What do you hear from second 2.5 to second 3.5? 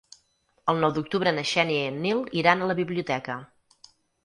a la biblioteca.